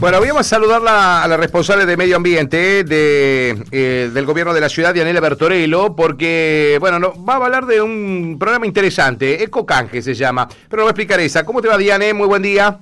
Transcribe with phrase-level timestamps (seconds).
[0.00, 4.60] Bueno, voy a saludar a la responsable de Medio Ambiente de, eh, del gobierno de
[4.62, 10.00] la ciudad, Dianela Bertorello, porque, bueno, no, va a hablar de un programa interesante, Ecocanje
[10.00, 11.44] se llama, pero no voy a explicar esa.
[11.44, 12.14] ¿Cómo te va, Diane?
[12.14, 12.78] Muy buen día.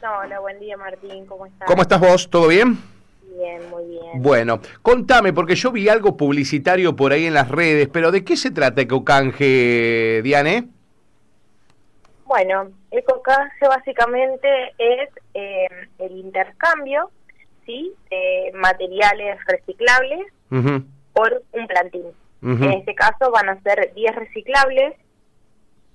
[0.00, 1.66] Hola, buen día, Martín, ¿cómo estás?
[1.66, 2.30] ¿Cómo estás vos?
[2.30, 2.78] ¿Todo bien?
[3.36, 4.22] Bien, muy bien.
[4.22, 8.36] Bueno, contame, porque yo vi algo publicitario por ahí en las redes, pero ¿de qué
[8.36, 10.68] se trata Ecocanje, Diane?
[12.26, 15.66] Bueno, EcoCanje básicamente es eh,
[15.98, 17.10] el intercambio
[17.66, 17.92] ¿sí?
[18.10, 20.20] de materiales reciclables
[21.12, 22.06] por un plantín.
[22.42, 24.94] En este caso van a ser 10 reciclables,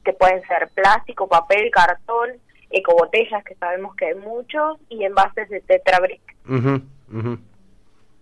[0.03, 2.29] que pueden ser plástico, papel, cartón,
[2.69, 6.21] ecobotellas, que sabemos que hay muchos, y envases de Tetrabric.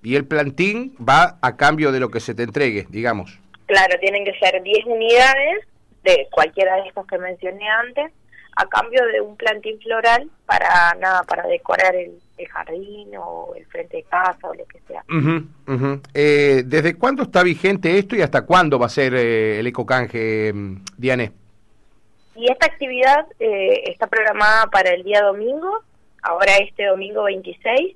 [0.02, 3.40] Y el plantín va a cambio de lo que se te entregue, digamos.
[3.68, 5.68] Claro, tienen que ser 10 unidades
[6.04, 8.12] de cualquiera de estos que mencioné antes,
[8.56, 12.20] a cambio de un plantín floral para nada, para decorar el,
[12.50, 15.04] jardín o el frente de casa o lo que sea.
[16.14, 20.52] Eh, ¿Desde cuándo está vigente esto y hasta cuándo va a ser eh, el ecocanje,
[20.54, 21.32] mm, Diane?
[22.36, 25.84] Y esta actividad eh, está programada para el día domingo
[26.26, 27.94] ahora este domingo 26.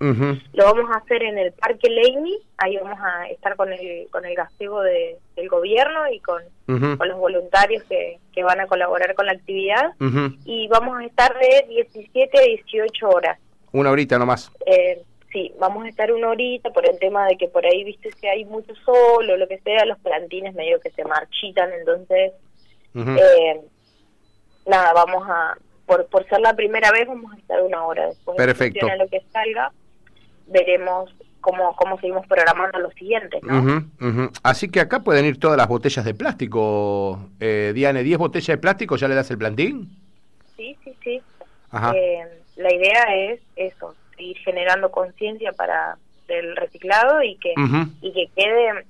[0.53, 4.25] Lo vamos a hacer en el Parque Leini, ahí vamos a estar con el, con
[4.25, 9.15] el gazebo de, del gobierno y con, con los voluntarios que, que, van a colaborar
[9.15, 9.93] con la actividad.
[10.45, 13.39] Y vamos a estar de 17 a 18 horas.
[13.71, 14.51] Una horita nomás.
[14.65, 18.11] Eh, sí, vamos a estar una horita por el tema de que por ahí, viste,
[18.11, 22.33] si hay mucho sol o lo que sea, los plantines medio que se marchitan, entonces...
[22.95, 23.61] Eh,
[24.65, 25.55] nada, vamos a,
[25.89, 28.37] por, por ser la primera vez vamos a estar una hora después.
[28.37, 28.85] Perfecto.
[28.85, 29.71] De lo que salga,
[30.45, 31.09] veremos
[31.41, 33.41] cómo, cómo seguimos programando los siguientes.
[33.41, 34.29] ¿no?
[34.43, 37.31] Así que acá pueden ir todas las botellas de plástico.
[37.39, 39.89] Eh, Diane, ¿10 botellas de plástico ya le das el plantín?
[40.55, 41.21] Sí, sí, sí.
[41.95, 42.19] Eh,
[42.57, 47.55] la idea es eso, seguir generando conciencia para el reciclado y que,
[48.01, 48.85] y que quede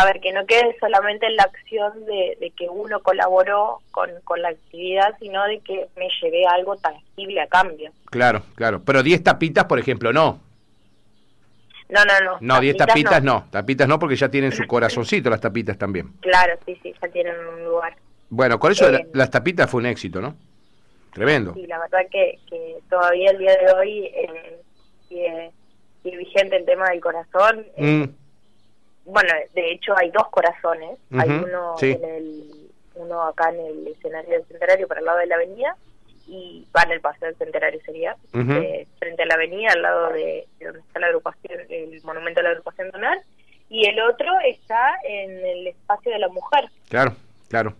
[0.00, 4.40] a ver, que no quede solamente en la acción de, que uno colaboró con, con,
[4.40, 7.90] la actividad, sino de que me llevé algo tangible a cambio.
[8.06, 8.82] Claro, claro.
[8.84, 10.40] Pero 10 tapitas, por ejemplo, no.
[11.90, 12.38] No, no, no.
[12.40, 13.46] No, 10 tapitas, no.
[13.50, 16.12] Tapitas no, porque ya tienen su corazoncito las tapitas también.
[16.20, 17.94] Claro, sí, sí, ya tienen un lugar.
[18.30, 20.34] Bueno, con eso eh, las tapitas fue un éxito, ¿no?
[21.12, 21.52] Tremendo.
[21.54, 24.60] Sí, la verdad que, que todavía el día de hoy eh,
[25.08, 25.50] sigue,
[26.04, 27.66] vigente el tema del corazón.
[27.76, 28.19] Mm
[29.04, 34.30] bueno, de hecho hay dos corazones, hay uno en el uno acá en el escenario
[34.30, 35.76] del centenario para el lado de la avenida
[36.26, 40.12] y va en el paseo del centenario sería eh, frente a la avenida al lado
[40.12, 43.18] de, donde está la agrupación el monumento de la agrupación donal
[43.70, 46.66] y el otro está en el espacio de la mujer.
[46.88, 47.14] Claro
[47.50, 47.74] claro.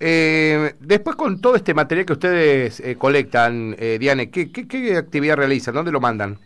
[0.00, 4.96] Eh, después con todo este material que ustedes eh, colectan eh, Diane ¿qué, qué, qué
[4.96, 6.38] actividad realizan dónde lo mandan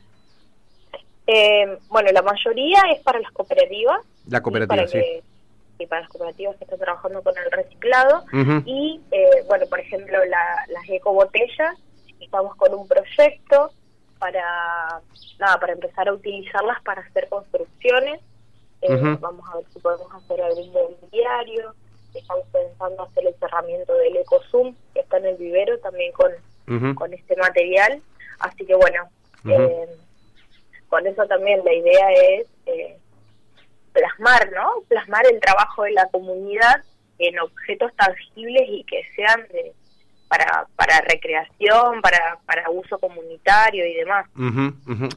[1.27, 4.01] eh, bueno, la mayoría es para las cooperativas.
[4.29, 5.23] La cooperativa, sí.
[5.89, 8.25] para las cooperativas que están trabajando con el reciclado.
[8.65, 11.77] Y, eh, bueno, por ejemplo, las ecobotellas,
[12.21, 13.71] estamos con un proyecto
[14.19, 15.01] para,
[15.39, 18.21] nada, para empezar a utilizarlas para hacer construcciones.
[18.83, 21.75] Eh, vamos a ver si podemos hacer algún mobiliario.
[22.15, 27.13] Estamos pensando hacer el cerramiento del EcoZoom, que está en el vivero también con, con
[27.13, 28.01] este material.
[28.39, 29.09] Así que, bueno,
[29.45, 29.89] eh,
[30.97, 32.97] con eso también la idea es eh,
[33.93, 34.83] plasmar, ¿no?
[34.89, 36.83] Plasmar el trabajo de la comunidad
[37.19, 39.73] en objetos tangibles y que sean de,
[40.27, 44.27] para, para recreación, para, para uso comunitario y demás.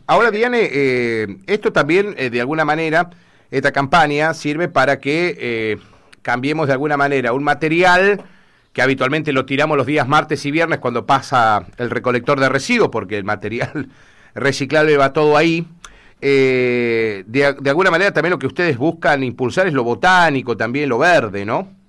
[0.06, 3.10] Ahora, Diane, eh, esto también, eh, de alguna manera,
[3.50, 5.80] esta campaña sirve para que
[6.22, 8.22] cambiemos de alguna manera un material
[8.74, 12.90] que habitualmente lo tiramos los días martes y viernes cuando pasa el recolector de residuos,
[12.90, 13.88] porque el material
[14.40, 15.66] reciclable va todo ahí.
[16.22, 20.90] Eh, de, de, alguna manera también lo que ustedes buscan impulsar es lo botánico, también
[20.90, 21.80] lo verde, ¿no?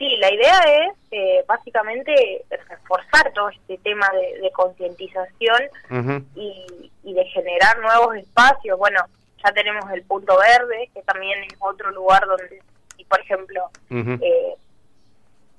[0.00, 4.08] Sí, la idea es eh, básicamente reforzar todo este tema
[4.40, 5.60] de, concientización
[6.34, 8.78] y, de generar nuevos espacios.
[8.78, 8.98] Bueno,
[9.44, 12.62] ya tenemos el punto verde, que también es otro lugar donde,
[12.96, 14.54] y por ejemplo, eh,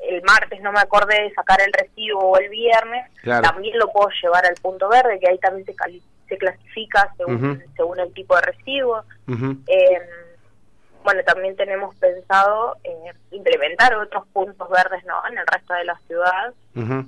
[0.10, 4.10] el martes no me acordé de sacar el recibo o el viernes, también lo puedo
[4.22, 5.76] llevar al punto verde, que ahí también se,
[6.28, 9.04] se clasifica según, según el tipo de recibo.
[9.28, 10.04] Em,
[11.04, 15.16] bueno, también tenemos pensado eh, implementar otros puntos verdes ¿no?
[15.28, 16.54] en el resto de la ciudad.
[16.76, 17.08] Em,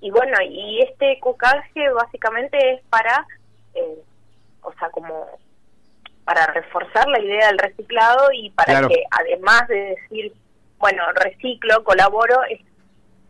[0.00, 3.26] y bueno, y este ecocaje básicamente es para,
[3.74, 3.98] eh,
[4.62, 5.26] o sea, como
[6.24, 10.32] para reforzar la idea del reciclado y para que además de decir
[10.80, 12.60] bueno, reciclo, colaboro, es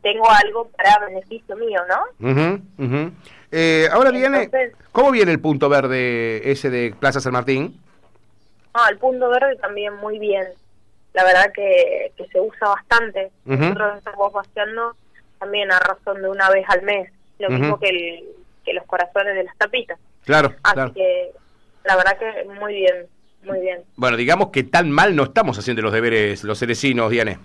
[0.03, 2.69] tengo algo para beneficio mío, ¿no?
[3.53, 4.51] Eh, ahora viene,
[4.93, 7.79] ¿cómo viene el punto verde ese de Plaza San Martín?
[8.73, 10.47] Ah, el punto verde también muy bien.
[11.13, 13.31] La verdad que, que se usa bastante.
[13.45, 14.95] Nosotros estamos vaciando
[15.39, 18.25] también a razón de una vez al mes, lo mismo que, el,
[18.65, 19.99] que los corazones de las tapitas.
[20.25, 20.55] Claro.
[20.63, 21.33] Así que
[21.85, 23.07] la verdad que muy bien,
[23.45, 23.83] muy bien.
[23.97, 27.39] Bueno, digamos que tan mal no estamos haciendo los deberes los cerecinos, Diane.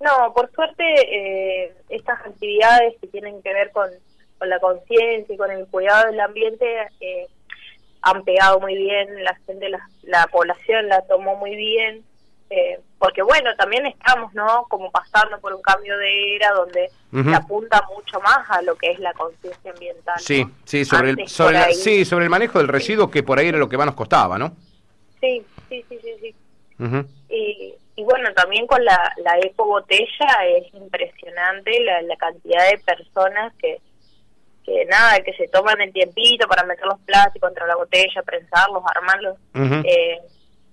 [0.00, 3.88] No, por suerte eh, estas actividades que tienen que ver con,
[4.38, 6.66] con la conciencia y con el cuidado del ambiente
[7.00, 7.26] eh,
[8.02, 12.04] han pegado muy bien, la gente, la, la población la tomó muy bien,
[12.50, 14.66] eh, porque bueno, también estamos, ¿no?
[14.68, 18.90] Como pasando por un cambio de era donde se apunta mucho más a lo que
[18.90, 20.18] es la conciencia ambiental.
[20.18, 23.58] Sí, sí, sobre el, sobre sí, sobre el manejo del residuo que por ahí era
[23.58, 24.56] lo que más nos costaba, ¿no?
[25.22, 26.34] Sí, sí, sí, sí, sí.
[27.30, 30.26] y, y bueno, también con la, la eco botella
[30.58, 33.78] es impresionante la, la cantidad de personas que,
[34.64, 38.82] que nada, que se toman el tiempito para meter los plásticos entre la botella, prensarlos,
[38.94, 39.36] armarlos.
[39.86, 40.18] eh,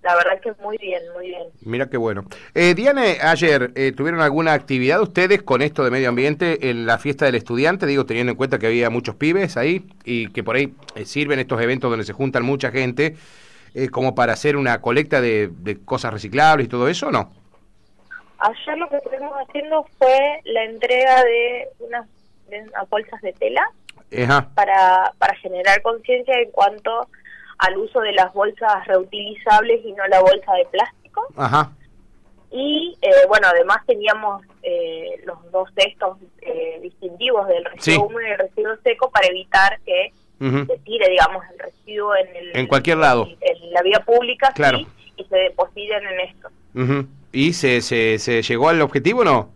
[0.02, 1.44] la verdad que muy bien, muy bien.
[1.62, 2.24] Mira qué bueno.
[2.56, 6.98] Eh, Diane, ayer, eh, ¿tuvieron alguna actividad ustedes con esto de medio ambiente en la
[7.00, 7.86] fiesta del estudiante?
[7.86, 11.40] Digo, teniendo en cuenta que había muchos pibes ahí y que por ahí eh, sirven
[11.40, 13.18] estos eventos donde se juntan mucha gente.
[13.74, 17.32] Eh, como para hacer una colecta de, cosas reciclables y todo eso o no?
[18.40, 22.08] Ayer lo que estuvimos haciendo fue la entrega de unas,
[22.90, 23.62] bolsas de tela
[24.56, 27.08] Para, para generar conciencia en cuanto
[27.60, 31.28] al uso de las bolsas reutilizables y no la bolsa de plástico.
[31.36, 31.72] Ajá.
[32.52, 38.32] Y eh, bueno, además teníamos eh, los dos textos eh, distintivos del residuo húmedo y
[38.32, 41.44] el residuo seco para evitar que se tire, digamos,
[41.90, 43.28] residuo en, el, en cualquier lado.
[43.42, 44.80] En, la vía pública, claro.
[45.18, 47.08] y se depositen en esto.
[47.32, 49.50] ¿Y se, se, se llegó al objetivo o no?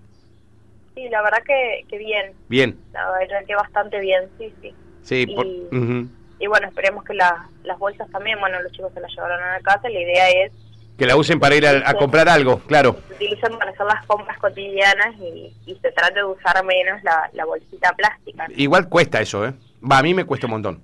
[0.95, 2.33] Sí, la verdad que, que bien.
[2.47, 2.77] Bien.
[2.91, 4.73] La verdad que bastante bien, sí, sí.
[5.01, 6.07] Sí, y,
[6.39, 9.59] y bueno, esperemos que las bolsas también, bueno, los chicos se las llevaron a la
[9.61, 10.51] casa, la idea es...
[10.97, 12.97] Que la usen para ir a, comprar algo, claro.
[13.07, 17.45] Se utilizan para hacer las compras cotidianas y, se trata de usar menos la, la
[17.45, 18.45] bolsita plástica.
[18.55, 19.53] Igual cuesta eso, ¿eh?
[19.83, 20.81] Va, a mí me cuesta un montón.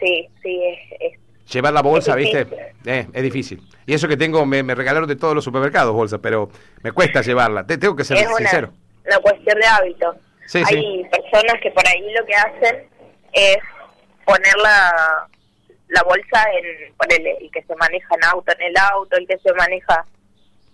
[0.00, 0.60] Sí, sí,
[1.00, 1.18] es...
[1.52, 2.46] Llevar la bolsa, ¿viste?
[2.84, 3.62] Eh, es difícil.
[3.86, 6.50] Y eso que tengo, me, regalaron de todos los supermercados bolsas, pero
[6.82, 7.64] me cuesta llevarla.
[7.64, 8.72] Te, tengo que ser es sincero.
[9.06, 10.14] Una, cuestión de hábito.
[10.54, 12.88] Hay personas que por ahí lo que hacen
[13.32, 13.58] es
[14.24, 15.28] poner la,
[15.88, 19.38] la bolsa en, ponerle, el que se maneja en auto en el auto, el que
[19.38, 20.04] se maneja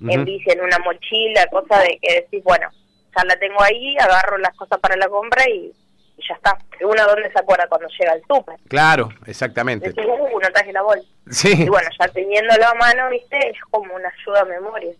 [0.00, 2.68] en bici en una mochila, cosa de que decís, bueno,
[3.16, 5.72] ya la tengo ahí, agarro las cosas para la compra y
[6.16, 6.58] y ya está.
[6.80, 8.56] Uno donde se acuerda cuando llega al súper.
[8.68, 9.88] Claro, exactamente.
[9.88, 11.06] Decís, uh, no traje la bolsa.
[11.30, 11.52] Sí.
[11.62, 14.92] Y bueno, ya teniéndolo a mano, viste, es como una ayuda a memoria.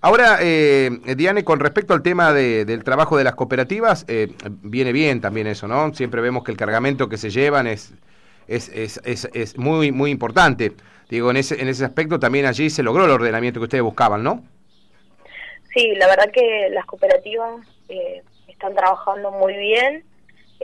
[0.00, 4.32] Ahora, eh, Diane, con respecto al tema de, del trabajo de las cooperativas, eh,
[4.62, 5.94] viene bien también eso, ¿no?
[5.94, 7.94] Siempre vemos que el cargamento que se llevan es,
[8.48, 10.72] es, es, es, es muy, muy importante.
[11.08, 14.22] Digo, en ese, en ese aspecto también allí se logró el ordenamiento que ustedes buscaban,
[14.22, 14.42] ¿no?
[15.72, 20.04] Sí, la verdad que las cooperativas eh, están trabajando muy bien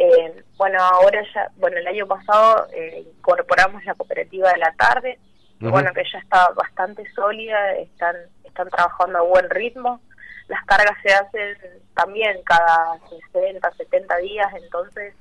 [0.03, 5.19] eh, bueno, ahora ya, bueno, el año pasado eh, incorporamos la cooperativa de la tarde,
[5.59, 10.01] bueno, que ya está bastante sólida, están, están trabajando a buen ritmo,
[10.49, 11.55] las cargas se hacen
[11.95, 12.99] también cada
[13.31, 15.15] 60, 70 días, entonces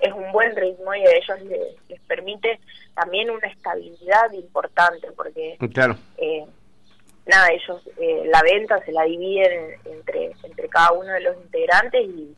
[0.00, 1.40] es un buen ritmo y a ellos
[1.88, 2.60] les, permite
[2.94, 5.96] también una estabilidad importante, porque claro.
[6.18, 6.44] eh,
[7.24, 12.02] nada, ellos eh, la venta se la dividen entre, entre cada uno de los integrantes
[12.02, 12.36] y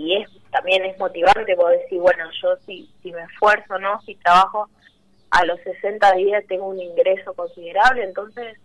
[0.00, 4.00] y es también es motivante poder decir, bueno, yo si, si me esfuerzo, ¿no?
[4.02, 4.68] Si trabajo
[5.30, 8.56] a los 60 días tengo un ingreso considerable, entonces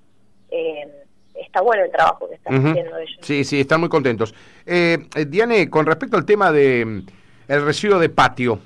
[0.50, 0.88] eh,
[1.36, 3.18] está bueno el trabajo que están haciendo ellos.
[3.22, 4.34] Sí, sí, están muy contentos.
[4.65, 7.06] Eh, eh, Diane, con respecto al tema de mm,
[7.50, 8.60] el residuo de patio,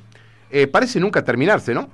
[0.52, 1.90] eh, parece nunca terminarse, ¿no?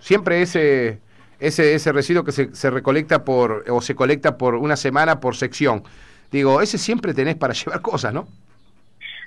[0.00, 1.00] Siempre ese,
[1.38, 5.36] ese, ese residuo que se, se recolecta por, o se colecta por una semana por
[5.36, 5.84] sección.
[6.30, 8.26] Digo, ese siempre tenés para llevar cosas, ¿no?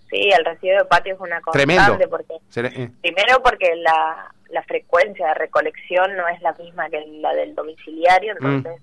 [0.09, 2.91] Sí, el residuo de patio es una constante porque eh.
[3.01, 8.35] primero porque la, la frecuencia de recolección no es la misma que la del domiciliario,
[8.39, 8.45] mm.
[8.45, 8.81] entonces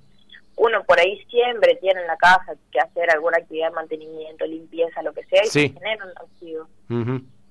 [0.57, 5.03] uno por ahí siempre tiene en la casa que hacer alguna actividad de mantenimiento, limpieza,
[5.03, 6.67] lo que sea, y se genera un residuo.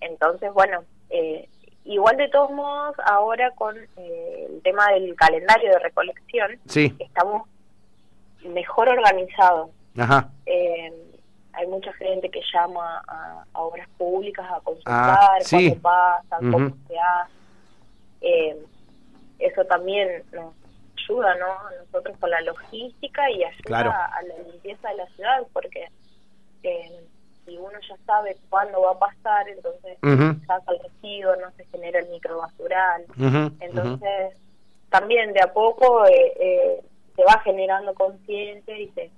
[0.02, 1.48] Entonces, bueno, eh,
[1.86, 6.60] igual de todos modos, ahora con eh, el tema del calendario de recolección,
[7.00, 7.48] estamos
[8.44, 9.70] mejor organizados.
[9.98, 10.30] Ajá.
[10.46, 10.92] Eh,
[11.54, 15.72] hay mucha gente que llama a, obras públicas a consultar ah, sí.
[15.82, 17.32] pasa, cómo se hace.
[18.22, 18.66] Eh,
[19.40, 20.54] eso también nos
[20.98, 21.48] ayuda, ¿no?
[21.86, 25.88] Nosotros con la logística y ayuda a la limpieza de la ciudad, porque
[26.64, 27.06] eh,
[27.46, 29.98] si uno ya sabe cuándo va a pasar, entonces
[30.46, 33.06] saca el residuo, no se genera el microbasural.
[33.60, 34.38] entonces,
[34.90, 36.82] también de a poco eh, eh,
[37.16, 39.10] se va generando conciencia y se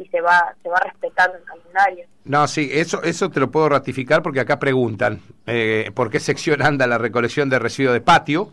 [0.00, 2.06] y se va se va respetando el calendario.
[2.24, 6.62] No, sí, eso eso te lo puedo ratificar porque acá preguntan eh, por qué sección
[6.62, 8.50] anda la recolección de residuos de patio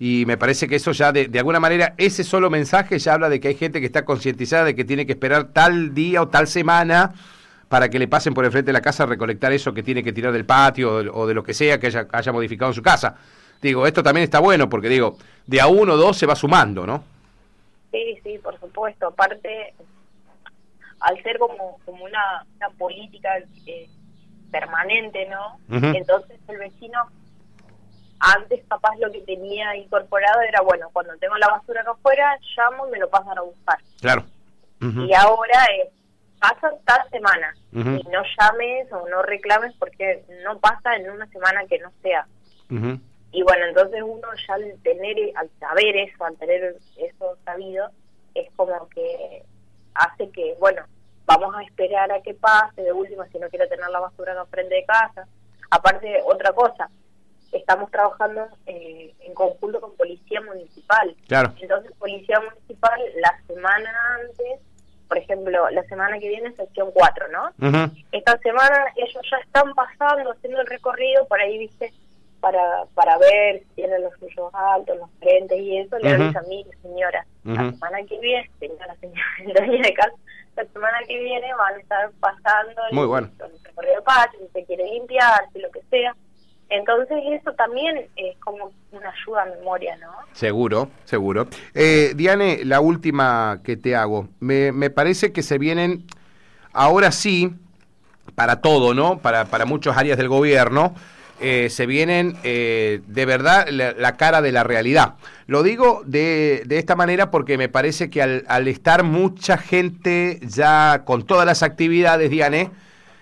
[0.00, 3.28] y me parece que eso ya de, de, alguna manera ese solo mensaje ya habla
[3.28, 6.28] de que hay gente que está concientizada de que tiene que esperar tal día o
[6.28, 7.14] tal semana
[7.68, 10.02] para que le pasen por el frente de la casa a recolectar eso que tiene
[10.02, 12.82] que tirar del patio o de, lo que sea que haya, haya modificado en su
[12.82, 13.16] casa.
[13.60, 16.86] Digo, esto también está bueno porque digo, de a uno o dos se va sumando,
[16.86, 17.04] ¿no?
[17.90, 19.08] Sí, sí, por supuesto.
[19.08, 19.74] Aparte,
[21.00, 23.88] al ser como, como una, una política eh,
[24.50, 25.58] permanente, ¿no?
[25.70, 26.98] Entonces el vecino,
[28.20, 32.88] antes capaz lo que tenía incorporado era, bueno, cuando tengo la basura acá afuera, llamo
[32.88, 33.78] y me lo pasan a buscar.
[34.00, 34.24] Claro.
[34.80, 35.90] Y ahora es,
[36.38, 37.78] pasan tal semana y
[38.08, 42.26] no llames o no reclames porque no pasa en una semana que no sea.
[43.30, 47.90] Y bueno, entonces uno ya al tener, al saber eso, al tener eso sabido,
[48.34, 49.44] es como que
[49.98, 50.82] hace que, bueno,
[51.26, 54.46] vamos a esperar a que pase, de última, si no quiero tener la basura no
[54.46, 55.26] frente de casa.
[55.70, 56.88] Aparte, otra cosa,
[57.52, 61.14] estamos trabajando eh, en conjunto con Policía Municipal.
[61.26, 61.52] Claro.
[61.60, 63.90] Entonces, Policía Municipal, la semana
[64.20, 64.60] antes,
[65.06, 67.90] por ejemplo, la semana que viene, sección 4, ¿no?
[68.12, 71.92] Esta semana ellos ya están pasando, haciendo el recorrido, por ahí, viste,
[72.40, 76.48] para para ver si tienen los suyos altos, los frentes y eso, le avisan, a
[76.48, 80.12] mí, señora, la semana que viene, señora, señora, de casa,
[80.56, 83.30] la semana que viene van a estar pasando Muy el, bueno.
[83.44, 86.14] el recorrido de patio, si se quiere limpiar, si lo que sea.
[86.70, 90.10] Entonces eso también es como una ayuda a memoria, ¿no?
[90.32, 91.48] Seguro, seguro.
[91.74, 94.28] Eh, Diane, la última que te hago.
[94.38, 96.04] Me, me parece que se vienen,
[96.74, 97.54] ahora sí,
[98.34, 99.18] para todo, ¿no?
[99.18, 100.94] Para, para muchas áreas del gobierno,
[101.40, 105.14] eh, se vienen eh, de verdad la, cara de la realidad.
[105.46, 111.02] Lo digo de, de esta manera porque me parece que al, estar mucha gente ya
[111.04, 112.70] con todas las actividades, Diane,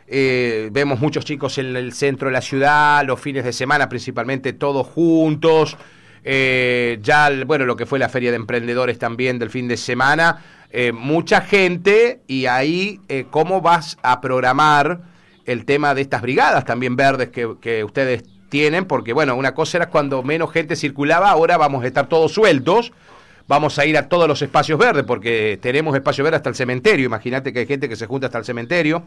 [0.06, 4.54] eh, vemos muchos chicos en el centro de la ciudad, los fines de semana principalmente
[4.54, 5.76] todos juntos.
[6.25, 10.42] Eh, ya, bueno, lo que fue la feria de emprendedores también del fin de semana.
[10.92, 15.15] Mucha gente y ahí, ¿cómo vas a programar
[15.46, 18.84] el tema de estas brigadas también verdes que, ustedes tienen?
[18.84, 22.92] Porque, bueno, una cosa era cuando menos gente circulaba, ahora vamos a estar todos sueltos
[23.48, 27.06] vamos a ir a todos los espacios verdes, porque tenemos espacio verde hasta el cementerio.
[27.06, 29.04] Imagínate que hay gente que se junta hasta el cementerio.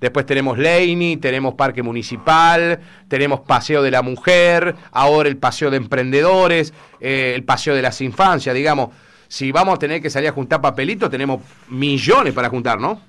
[0.00, 5.76] Después tenemos Leini, tenemos Parque Municipal, tenemos Paseo de la Mujer, ahora el Paseo de
[5.76, 8.90] Emprendedores, eh, el Paseo de las Infancias, digamos.
[9.28, 13.00] Si vamos a tener que salir a juntar papelitos, tenemos millones para juntar, ¿no?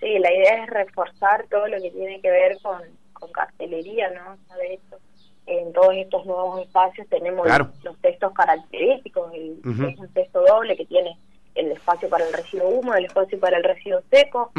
[0.00, 4.36] Sí, la idea es reforzar todo lo que tiene que ver con, con cartelería, ¿no?
[4.56, 4.98] De hecho,
[5.46, 7.46] en todos estos nuevos espacios tenemos
[7.82, 11.16] los, textos característicos, el, es un texto doble que tiene
[11.54, 14.52] el espacio para el residuo húmedo, el espacio para el residuo seco.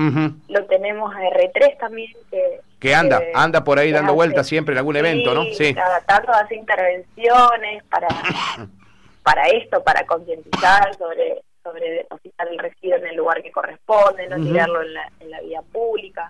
[0.48, 2.12] Lo tenemos a R3 también.
[2.32, 5.44] Que, que anda, anda por ahí dando vueltas siempre en algún evento, ¿no?
[5.54, 5.76] Sí.
[5.76, 5.98] Cada
[6.40, 8.08] hace intervenciones para,
[9.24, 14.38] para esto, para concientizar sobre sobre depositar el residuo en el lugar que corresponde, no
[14.38, 16.30] tirarlo en la, en la vía pública.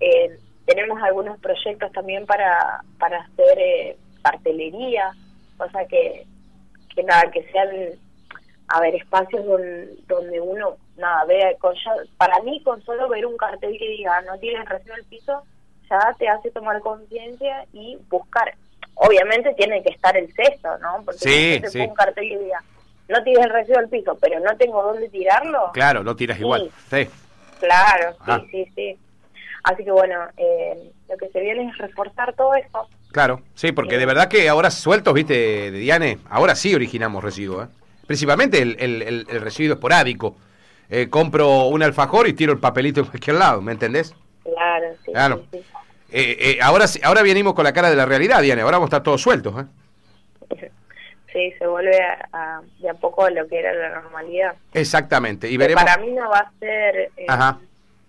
[0.00, 5.12] Eh, tenemos algunos proyectos también para, para hacer eh, cartelería,
[5.56, 6.26] cosa que,
[6.94, 7.68] que nada, que sean
[8.68, 9.46] a ver, espacios
[10.08, 11.74] donde, uno, nada, vea, con
[12.16, 15.42] para mí con solo ver un cartel que diga no tienes recibo el piso,
[15.88, 18.54] ya te hace tomar conciencia y buscar.
[18.94, 21.02] Obviamente tiene que estar el cesto, ¿no?
[21.04, 21.80] Porque si sí.
[21.80, 22.60] un cartel que diga
[23.08, 25.70] no tienes el recibo del piso, pero no tengo dónde tirarlo.
[25.72, 26.70] Claro, lo tiras igual.
[26.90, 27.08] Sí.
[27.60, 28.98] Claro, sí, sí, sí.
[29.62, 32.88] Así que bueno, eh, lo que se viene es reforzar todo eso.
[33.10, 37.70] Claro, sí, porque de verdad que ahora sueltos, viste, Diane, ahora sí originamos residuos, ¿eh?
[38.06, 40.36] principalmente el, el, el, residuo esporádico.
[40.88, 44.14] Eh, compro un alfajor y tiro el papelito en cualquier lado, ¿me entendés?
[44.44, 45.10] Claro, sí.
[45.10, 45.42] Claro.
[46.10, 48.90] Eh, eh, ahora, ahora venimos con la cara de la realidad, Diane, ahora vamos a
[48.90, 49.54] estar todos sueltos.
[50.50, 50.70] ¿eh?
[51.36, 52.00] Sí, se vuelve
[52.32, 54.54] a, de a poco a lo que era la normalidad.
[54.72, 55.50] Exactamente.
[55.50, 55.84] Y veremos...
[55.84, 57.10] Para mí no va a ser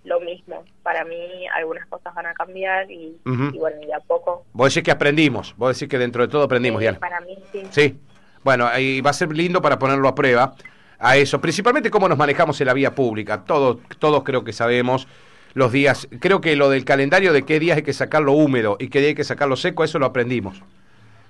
[0.06, 0.64] lo mismo.
[0.82, 4.46] Para mí algunas cosas van a cambiar y, y bueno, de a poco...
[4.54, 7.68] Vos decís que aprendimos, vos decís que dentro de todo aprendimos, sí, Para mí sí.
[7.70, 8.00] Sí.
[8.46, 10.56] Bueno, ahí va a ser lindo para ponerlo a prueba
[10.98, 13.44] a eso, principalmente cómo nos manejamos en la vía pública.
[13.44, 15.06] Todos, todos creo que sabemos
[15.54, 16.08] los días.
[16.22, 19.10] Creo que lo del calendario de qué días hay que sacarlo húmedo y qué día
[19.10, 20.64] hay que sacarlo seco, eso lo aprendimos.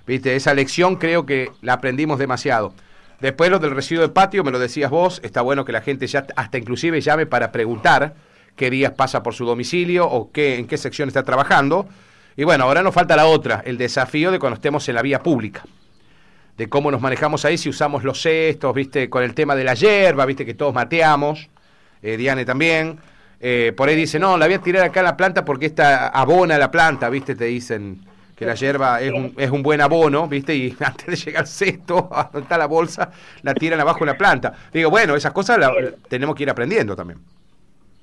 [0.08, 0.36] ¿Viste?
[0.38, 2.74] Esa lección creo que la aprendimos demasiado.
[3.20, 6.08] Después lo del residuo de patio, me lo decías vos, está bueno que la gente
[6.08, 8.16] ya hasta inclusive llame para preguntar
[8.56, 11.88] qué días pasa por su domicilio o qué, en qué sección está trabajando.
[12.38, 15.20] Y bueno, ahora nos falta la otra, el desafío de cuando estemos en la vía
[15.20, 15.64] pública,
[16.56, 19.74] de cómo nos manejamos ahí, si usamos los cestos, viste, con el tema de la
[19.74, 21.50] hierba, viste que todos mateamos,
[22.02, 23.00] eh, Diane también.
[23.40, 26.08] Eh, por ahí dice, no, la voy a tirar acá en la planta porque esta
[26.08, 28.02] abona la planta, viste, te dicen
[28.38, 30.54] que la hierba es un, es un buen abono, ¿viste?
[30.56, 34.18] Y antes de llegar cesto, a donde está la bolsa, la tiran abajo en la
[34.18, 34.54] planta.
[34.72, 35.74] Digo, bueno, esas cosas la,
[36.08, 37.20] tenemos que ir aprendiendo también.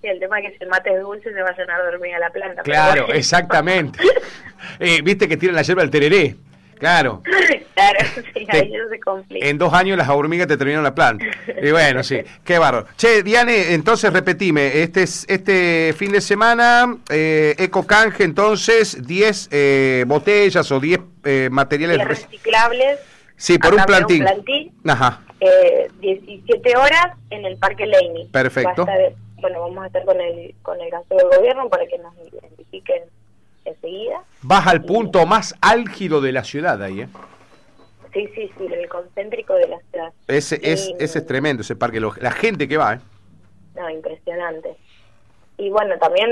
[0.03, 1.89] Sí, el tema es que si el mate es dulce se va a llenar de
[1.89, 2.63] hormiga la planta.
[2.63, 4.01] Claro, exactamente.
[4.81, 6.37] eh, Viste que tiran la hierba al tereré.
[6.85, 7.23] Claro.
[7.75, 7.99] claro,
[8.35, 9.47] sí, ahí eso se complica.
[9.47, 11.25] En dos años las hormigas te terminaron la planta.
[11.63, 12.87] Y bueno, sí, qué bárbaro.
[12.99, 19.49] Che, Diane, entonces repetime, este es, este fin de semana, eh, Eco Canje, entonces, 10
[19.51, 22.99] eh, botellas o 10 eh, materiales reciclables.
[23.35, 24.23] Sí, por un cambio de plantín.
[24.25, 24.73] plantín.
[24.87, 28.27] Ajá, Eh, 17 horas en el Parque Leini.
[28.27, 28.83] Perfecto.
[28.83, 32.15] Estar- bueno, vamos a estar con el, con el gasto del gobierno para que nos
[32.31, 33.05] identifiquen
[33.65, 34.23] enseguida.
[34.43, 37.09] vas al punto más álgido de la ciudad ahí, ¿eh?
[38.13, 40.13] Sí, sí, sí, el concéntrico de la ciudad.
[40.29, 41.99] Ese, es, ese es tremendo, ese parque.
[41.99, 43.01] lo- la gente que va, ¿eh?
[43.75, 44.77] No, impresionante.
[45.57, 46.31] Y bueno, también,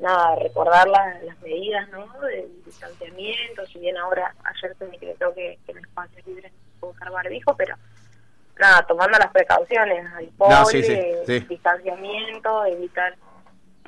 [0.00, 2.06] nada, recordar las, las medidas, ¿no?
[2.20, 7.10] Del distanciamiento, si bien ahora, ayer se decretó que, que en espacios libres no usar
[7.10, 7.74] barbijo, pero
[8.58, 11.38] nada, tomando las precauciones, alcohol, No, sí, sí, eh, sí.
[11.40, 13.14] distanciamiento, evitar,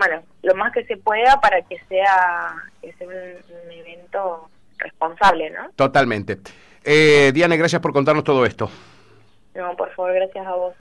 [0.00, 5.50] bueno, lo más que se pueda para que sea, que sea un, un evento responsable,
[5.50, 5.70] ¿no?
[5.76, 6.38] Totalmente.
[6.82, 8.70] Eh, Diane, gracias por contarnos todo esto.
[9.54, 10.74] No, por favor, gracias a vos.